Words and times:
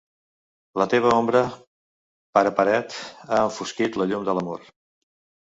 La 0.81 0.85
teva 0.93 1.11
ombra, 1.17 1.41
pare 2.39 2.55
paret, 2.61 2.97
ha 3.29 3.43
enfosquit 3.51 4.01
la 4.03 4.09
llum 4.15 4.27
de 4.31 4.37
l'amor. 4.41 4.67